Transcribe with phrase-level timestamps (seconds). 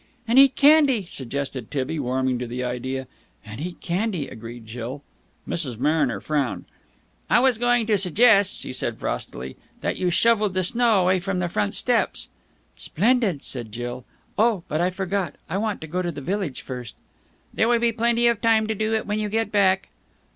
[0.27, 3.05] "And eat candy," suggested Tibby, warming to the idea.
[3.45, 5.03] "And eat candy," agreed Jill.
[5.47, 5.77] Mrs.
[5.77, 6.65] Mariner frowned.
[7.29, 11.37] "I was going to suggest," she said frostily, "that you shovelled the snow away from
[11.37, 12.29] the front steps!"
[12.75, 14.03] "Splendid!" said Jill.
[14.39, 15.35] "Oh, but I forgot.
[15.47, 16.95] I want to go to the village first."
[17.53, 19.89] "There will be plenty of time to do it when you get back."